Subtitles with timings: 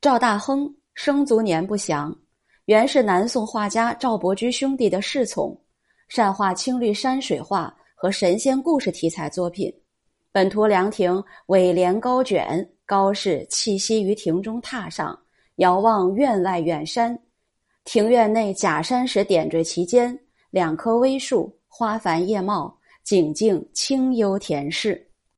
[0.00, 2.16] 赵大亨生卒年不详，
[2.64, 5.54] 原是南宋画家赵伯驹兄弟的侍从，
[6.08, 9.70] 善画青绿山水画和神仙故事题材作品。
[10.32, 15.18] 本图凉亭尾帘高卷，高士栖息于亭中榻上，
[15.56, 17.18] 遥望院外远山。
[17.84, 22.74] 庭院内假山石点缀其间，两棵微树，花繁叶茂，
[23.04, 25.09] 景静清幽恬适。